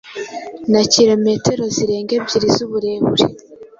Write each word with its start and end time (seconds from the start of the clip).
na 0.71 0.81
kilometero 0.93 1.63
zirenga 1.75 2.11
ebyiri 2.19 2.47
z’uburebure. 2.55 3.25